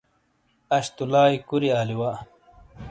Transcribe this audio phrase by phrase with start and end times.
[0.75, 2.11] اش تو لائی کُوری آلی وا۔